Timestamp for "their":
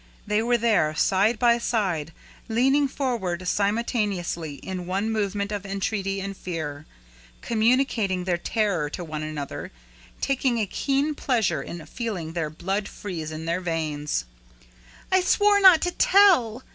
8.23-8.39, 12.33-12.49, 13.45-13.61